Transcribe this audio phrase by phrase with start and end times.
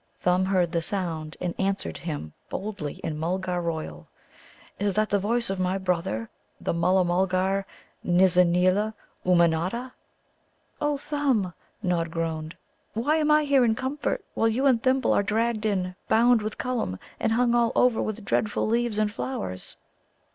[0.19, 4.07] Thumb heard the sound, and answered him boldly in Mulgar royal.
[4.79, 6.27] "Is that the voice of my brother,
[6.59, 7.67] the Mulla mulgar,
[8.03, 9.91] Nizza neela Ummanodda?"
[10.81, 11.53] "O Thumb!"
[11.83, 12.55] Nod groaned,
[12.95, 16.57] "why am I here in comfort, while you and Thimble are dragged in, bound with
[16.57, 19.77] Cullum, and hung all over with dreadful leaves and flowers?"